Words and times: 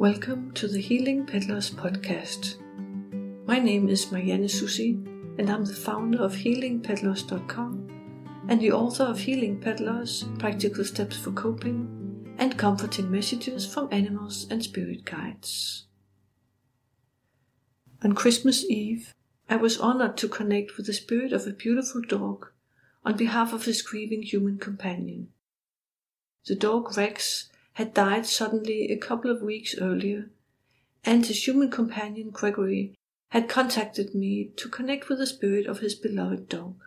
Welcome 0.00 0.52
to 0.52 0.66
the 0.66 0.80
Healing 0.80 1.26
Petals 1.26 1.70
podcast. 1.70 2.56
My 3.46 3.58
name 3.58 3.90
is 3.90 4.10
Marianne 4.10 4.44
Soucy, 4.44 4.94
and 5.38 5.50
I'm 5.50 5.66
the 5.66 5.74
founder 5.74 6.22
of 6.22 6.32
HealingPetals.com 6.32 8.46
and 8.48 8.60
the 8.62 8.72
author 8.72 9.04
of 9.04 9.18
Healing 9.18 9.60
Petals 9.60 10.24
Practical 10.38 10.86
Steps 10.86 11.18
for 11.18 11.32
Coping 11.32 12.34
and 12.38 12.56
Comforting 12.56 13.10
Messages 13.10 13.66
from 13.66 13.90
Animals 13.92 14.46
and 14.50 14.64
Spirit 14.64 15.04
Guides. 15.04 15.84
On 18.02 18.14
Christmas 18.14 18.64
Eve, 18.70 19.14
I 19.50 19.56
was 19.56 19.78
honored 19.78 20.16
to 20.16 20.28
connect 20.28 20.78
with 20.78 20.86
the 20.86 20.94
spirit 20.94 21.34
of 21.34 21.46
a 21.46 21.52
beautiful 21.52 22.00
dog 22.08 22.46
on 23.04 23.18
behalf 23.18 23.52
of 23.52 23.66
his 23.66 23.82
grieving 23.82 24.22
human 24.22 24.56
companion. 24.56 25.28
The 26.46 26.56
dog 26.56 26.96
Rex 26.96 27.49
had 27.74 27.94
died 27.94 28.26
suddenly 28.26 28.90
a 28.90 28.96
couple 28.96 29.30
of 29.30 29.42
weeks 29.42 29.74
earlier, 29.78 30.30
and 31.04 31.26
his 31.26 31.46
human 31.46 31.70
companion 31.70 32.30
Gregory 32.30 32.96
had 33.28 33.48
contacted 33.48 34.14
me 34.14 34.50
to 34.56 34.68
connect 34.68 35.08
with 35.08 35.18
the 35.18 35.26
spirit 35.26 35.66
of 35.66 35.80
his 35.80 35.94
beloved 35.94 36.48
dog. 36.48 36.82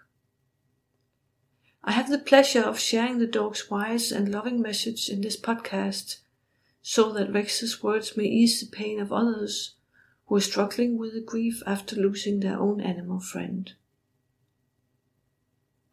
I 1.83 1.91
have 1.91 2.09
the 2.09 2.19
pleasure 2.19 2.63
of 2.63 2.79
sharing 2.79 3.19
the 3.19 3.27
dog's 3.27 3.69
wise 3.69 4.11
and 4.11 4.31
loving 4.31 4.61
message 4.61 5.09
in 5.09 5.21
this 5.21 5.39
podcast 5.39 6.17
so 6.81 7.11
that 7.13 7.31
Rex's 7.31 7.81
words 7.81 8.15
may 8.15 8.25
ease 8.25 8.59
the 8.59 8.67
pain 8.67 8.99
of 8.99 9.11
others 9.11 9.75
who 10.27 10.35
are 10.35 10.41
struggling 10.41 10.97
with 10.97 11.13
the 11.13 11.21
grief 11.21 11.61
after 11.65 11.95
losing 11.95 12.39
their 12.39 12.59
own 12.59 12.81
animal 12.81 13.19
friend. 13.19 13.73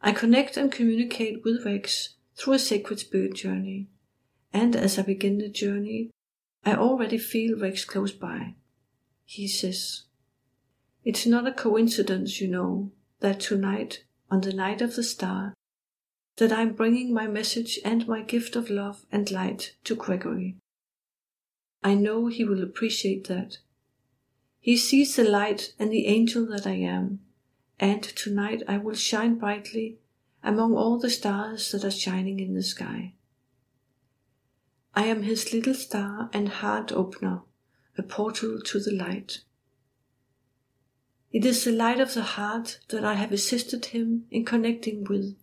I 0.01 0.11
connect 0.11 0.57
and 0.57 0.71
communicate 0.71 1.43
with 1.43 1.65
Rex 1.65 2.15
through 2.35 2.53
a 2.53 2.59
sacred 2.59 2.99
spirit 2.99 3.35
journey, 3.35 3.87
and 4.53 4.75
as 4.75 4.99
I 4.99 5.03
begin 5.03 5.37
the 5.37 5.49
journey, 5.49 6.11
I 6.65 6.75
already 6.75 7.17
feel 7.17 7.57
Rex 7.57 7.85
close 7.85 8.11
by. 8.11 8.55
He 9.25 9.47
says, 9.47 10.03
It's 11.03 11.25
not 11.25 11.47
a 11.47 11.53
coincidence, 11.53 12.41
you 12.41 12.47
know, 12.47 12.91
that 13.21 13.39
tonight, 13.39 14.03
on 14.29 14.41
the 14.41 14.53
night 14.53 14.81
of 14.81 14.95
the 14.95 15.03
star, 15.03 15.53
that 16.37 16.51
I'm 16.51 16.73
bringing 16.73 17.13
my 17.13 17.27
message 17.27 17.79
and 17.83 18.07
my 18.07 18.21
gift 18.21 18.55
of 18.55 18.69
love 18.69 19.05
and 19.11 19.29
light 19.31 19.75
to 19.83 19.95
Gregory. 19.95 20.57
I 21.83 21.95
know 21.95 22.27
he 22.27 22.43
will 22.43 22.63
appreciate 22.63 23.27
that. 23.27 23.57
He 24.59 24.77
sees 24.77 25.15
the 25.15 25.23
light 25.23 25.73
and 25.79 25.91
the 25.91 26.05
angel 26.05 26.45
that 26.47 26.67
I 26.67 26.75
am, 26.75 27.21
and 27.79 28.03
tonight 28.03 28.61
I 28.67 28.77
will 28.77 28.93
shine 28.93 29.39
brightly 29.39 29.97
among 30.43 30.75
all 30.75 30.99
the 30.99 31.09
stars 31.09 31.71
that 31.71 31.83
are 31.83 31.91
shining 31.91 32.39
in 32.39 32.53
the 32.53 32.63
sky. 32.63 33.13
I 34.93 35.05
am 35.05 35.23
his 35.23 35.53
little 35.53 35.73
star 35.73 36.29
and 36.33 36.49
heart 36.49 36.91
opener, 36.91 37.41
a 37.97 38.03
portal 38.03 38.59
to 38.61 38.79
the 38.79 38.91
light. 38.91 39.39
It 41.31 41.45
is 41.45 41.63
the 41.63 41.71
light 41.71 42.01
of 42.01 42.13
the 42.13 42.23
heart 42.23 42.79
that 42.89 43.05
I 43.05 43.13
have 43.13 43.31
assisted 43.31 43.85
him 43.85 44.25
in 44.29 44.43
connecting 44.43 45.05
with 45.05 45.37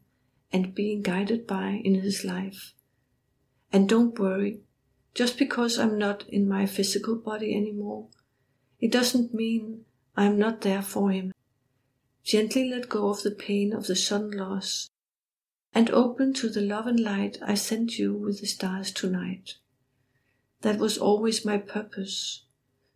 and 0.53 0.75
being 0.75 1.01
guided 1.01 1.47
by 1.47 1.81
in 1.83 1.95
his 1.95 2.25
life. 2.25 2.75
And 3.73 3.89
don't 3.89 4.19
worry, 4.19 4.61
just 5.15 5.39
because 5.39 5.79
I'm 5.79 5.99
not 5.99 6.29
in 6.29 6.49
my 6.49 6.67
physical 6.67 7.17
body 7.17 7.55
anymore, 7.55 8.09
it 8.81 8.93
doesn't 8.93 9.33
mean 9.33 9.85
I'm 10.17 10.39
not 10.39 10.61
there 10.61 10.83
for 10.83 11.11
him. 11.11 11.33
Gently 12.23 12.69
let 12.69 12.91
go 12.91 13.09
of 13.09 13.23
the 13.23 13.31
pain 13.31 13.73
of 13.73 13.87
the 13.87 13.97
sun 13.97 14.31
loss 14.31 14.91
and 15.79 15.91
open 15.91 16.35
to 16.35 16.49
the 16.49 16.61
love 16.61 16.89
and 16.89 16.99
light 16.99 17.39
I 17.41 17.55
sent 17.55 18.01
you 18.01 18.13
with 18.13 18.41
the 18.41 18.49
stars 18.49 18.91
tonight. 18.91 19.59
That 20.63 20.77
was 20.77 20.99
always 20.99 21.45
my 21.45 21.57
purpose, 21.57 22.43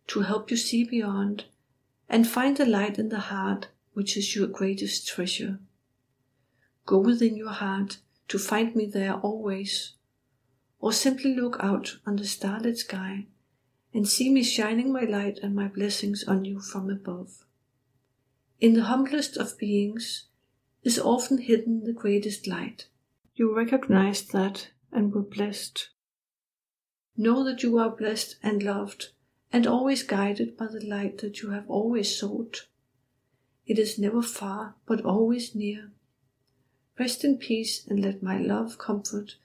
to 0.07 0.19
help 0.19 0.51
you 0.51 0.57
see 0.57 0.83
beyond 0.83 1.45
and 2.09 2.27
find 2.27 2.57
the 2.57 2.65
light 2.65 2.99
in 2.99 3.07
the 3.07 3.31
heart 3.31 3.67
which 3.93 4.17
is 4.17 4.35
your 4.35 4.47
greatest 4.47 5.07
treasure. 5.07 5.59
Go 6.85 6.97
within 6.97 7.37
your 7.37 7.53
heart 7.53 7.99
to 8.27 8.37
find 8.37 8.75
me 8.75 8.85
there 8.85 9.13
always, 9.13 9.93
or 10.81 10.91
simply 10.91 11.33
look 11.33 11.55
out 11.61 11.99
on 12.05 12.17
the 12.17 12.27
starlit 12.27 12.79
sky 12.79 13.27
and 13.93 14.09
see 14.09 14.29
me 14.29 14.43
shining 14.43 14.91
my 14.91 15.05
light 15.05 15.39
and 15.41 15.55
my 15.55 15.69
blessings 15.69 16.25
on 16.25 16.43
you 16.43 16.59
from 16.59 16.89
above. 16.89 17.45
In 18.59 18.73
the 18.73 18.83
humblest 18.83 19.37
of 19.37 19.57
beings 19.57 20.25
is 20.83 20.99
often 20.99 21.37
hidden 21.39 21.83
the 21.83 21.93
greatest 21.93 22.47
light. 22.47 22.87
You 23.35 23.55
recognized 23.55 24.31
that 24.33 24.69
and 24.91 25.13
were 25.13 25.21
blessed. 25.21 25.89
Know 27.17 27.43
that 27.43 27.63
you 27.63 27.77
are 27.77 27.89
blessed 27.89 28.37
and 28.43 28.61
loved 28.61 29.09
and 29.51 29.67
always 29.67 30.03
guided 30.03 30.57
by 30.57 30.67
the 30.67 30.85
light 30.85 31.19
that 31.19 31.41
you 31.41 31.51
have 31.51 31.69
always 31.69 32.17
sought. 32.17 32.67
It 33.65 33.79
is 33.79 33.99
never 33.99 34.21
far, 34.21 34.75
but 34.85 35.05
always 35.05 35.55
near. 35.55 35.91
Rest 36.99 37.23
in 37.23 37.37
peace 37.37 37.85
and 37.87 37.99
let 37.99 38.21
my 38.21 38.37
love 38.37 38.77
comfort 38.77 39.35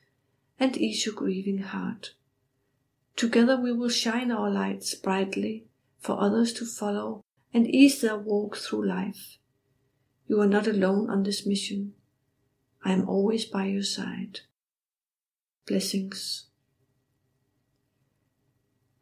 and 0.59 0.77
ease 0.77 1.07
your 1.07 1.15
grieving 1.15 1.59
heart. 1.59 2.15
Together 3.17 3.57
we 3.57 3.73
will 3.73 3.89
shine 3.89 4.31
our 4.31 4.51
lights 4.51 4.95
brightly 4.95 5.65
for 5.99 6.21
others 6.21 6.53
to 6.55 6.67
follow 6.67 7.25
and 7.53 7.67
ease 7.67 8.01
their 8.01 8.19
walk 8.19 8.57
through 8.57 8.87
life. 8.87 9.38
You 10.29 10.43
are 10.43 10.47
not 10.47 10.67
alone 10.67 11.09
on 11.09 11.23
this 11.23 11.47
mission. 11.47 11.95
I 12.85 12.93
am 12.93 13.09
always 13.09 13.47
by 13.47 13.65
your 13.65 13.83
side. 13.83 14.41
Blessings. 15.67 16.45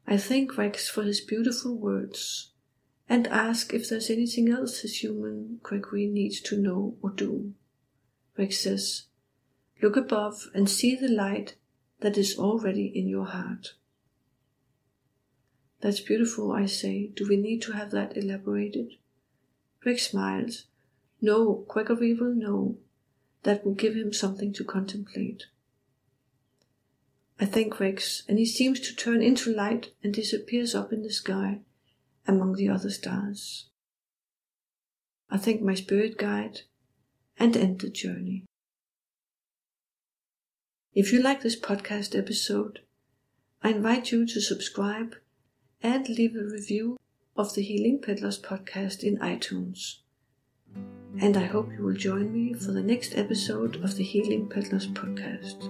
I 0.06 0.18
thank 0.18 0.56
Rex 0.56 0.88
for 0.88 1.02
his 1.02 1.20
beautiful 1.20 1.76
words 1.76 2.52
and 3.08 3.26
ask 3.26 3.74
if 3.74 3.88
there's 3.88 4.08
anything 4.08 4.48
else 4.48 4.80
his 4.80 5.02
human 5.02 5.58
Gregory 5.64 6.06
needs 6.06 6.40
to 6.42 6.56
know 6.56 6.96
or 7.02 7.10
do. 7.10 7.54
Rex 8.38 8.58
says, 8.58 9.06
Look 9.82 9.96
above 9.96 10.46
and 10.54 10.70
see 10.70 10.94
the 10.94 11.08
light 11.08 11.56
that 12.00 12.16
is 12.16 12.38
already 12.38 12.86
in 12.86 13.08
your 13.08 13.26
heart. 13.26 13.74
That's 15.80 16.00
beautiful, 16.00 16.52
I 16.52 16.66
say. 16.66 17.08
Do 17.08 17.26
we 17.28 17.36
need 17.36 17.62
to 17.62 17.72
have 17.72 17.90
that 17.90 18.16
elaborated? 18.16 18.92
Rex 19.84 20.08
smiles. 20.10 20.66
No, 21.20 21.64
Gregory 21.68 22.14
will 22.14 22.34
know. 22.34 22.78
That 23.42 23.64
will 23.64 23.74
give 23.74 23.94
him 23.94 24.12
something 24.12 24.52
to 24.54 24.64
contemplate. 24.64 25.44
I 27.38 27.44
thank 27.44 27.78
Rex, 27.78 28.22
and 28.28 28.38
he 28.38 28.46
seems 28.46 28.80
to 28.80 28.96
turn 28.96 29.22
into 29.22 29.54
light 29.54 29.92
and 30.02 30.12
disappears 30.12 30.74
up 30.74 30.92
in 30.92 31.02
the 31.02 31.12
sky 31.12 31.60
among 32.26 32.54
the 32.54 32.68
other 32.68 32.90
stars. 32.90 33.66
I 35.30 35.36
thank 35.36 35.60
my 35.60 35.74
spirit 35.74 36.18
guide 36.18 36.62
and 37.38 37.56
end 37.56 37.80
the 37.80 37.90
journey. 37.90 38.44
If 40.94 41.12
you 41.12 41.20
like 41.20 41.42
this 41.42 41.60
podcast 41.60 42.18
episode, 42.18 42.80
I 43.62 43.70
invite 43.70 44.10
you 44.10 44.26
to 44.26 44.40
subscribe 44.40 45.16
and 45.82 46.08
leave 46.08 46.34
a 46.34 46.44
review 46.44 46.96
of 47.36 47.54
the 47.54 47.62
Healing 47.62 48.00
Petals 48.00 48.40
podcast 48.40 49.02
in 49.02 49.18
iTunes. 49.18 49.96
And 51.20 51.36
I 51.36 51.44
hope 51.44 51.70
you 51.72 51.84
will 51.84 51.94
join 51.94 52.32
me 52.32 52.54
for 52.54 52.72
the 52.72 52.82
next 52.82 53.16
episode 53.16 53.76
of 53.82 53.96
the 53.96 54.04
Healing 54.04 54.48
Petals 54.48 54.86
podcast. 54.86 55.64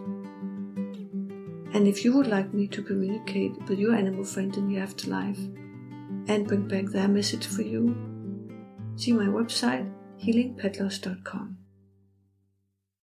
And 1.74 1.86
if 1.86 2.04
you 2.04 2.16
would 2.16 2.26
like 2.26 2.52
me 2.54 2.66
to 2.68 2.82
communicate 2.82 3.52
with 3.68 3.78
your 3.78 3.94
animal 3.94 4.24
friend 4.24 4.56
in 4.56 4.68
the 4.68 4.78
afterlife 4.78 5.38
and 6.28 6.46
bring 6.48 6.66
back 6.66 6.86
their 6.86 7.08
message 7.08 7.46
for 7.46 7.62
you, 7.62 7.94
see 8.96 9.12
my 9.12 9.26
website 9.26 9.90
healingpetals.com. 10.18 11.65